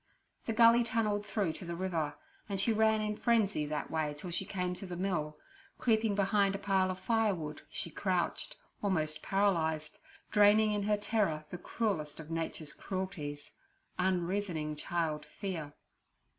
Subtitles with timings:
[0.47, 2.15] The gully tunnelled through to the river,
[2.49, 5.37] and she ran in frenzy that way till she came to the mill;
[5.77, 9.99] creeping behind a pile of firewood, she crouched, almost paralyzed,
[10.31, 15.73] draining in her terror the cruellest of Nature's cruelties—unreasoning child fear.